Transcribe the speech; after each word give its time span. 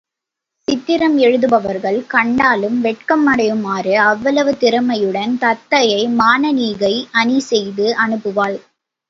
சித்திரம் 0.67 1.17
எழுதுபவர்கள் 1.17 1.99
கண்டாலும் 2.07 2.77
வெட்கமடையுமாறு 2.83 3.93
அவ்வளவு 4.05 4.53
திறமையுடன் 4.59 5.35
தத்தையை 5.37 6.01
மானனீகை 6.17 6.93
அணி 7.11 7.39
செய்து 7.51 7.87
அனுப்புவாள். 8.05 8.57